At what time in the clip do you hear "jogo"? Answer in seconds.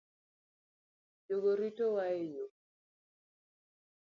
1.27-1.51